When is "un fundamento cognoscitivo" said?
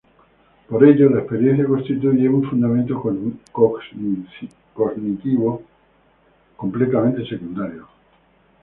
2.27-5.61